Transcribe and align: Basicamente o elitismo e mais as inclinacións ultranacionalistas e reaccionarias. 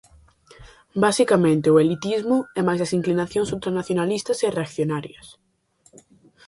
Basicamente 1.03 1.67
o 1.73 1.79
elitismo 1.83 2.37
e 2.59 2.61
mais 2.67 2.81
as 2.85 2.95
inclinacións 2.99 3.51
ultranacionalistas 3.55 4.39
e 4.47 4.47
reaccionarias. 4.57 5.27